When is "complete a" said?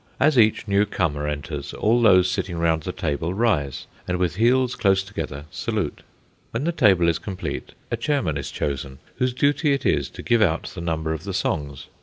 7.19-7.97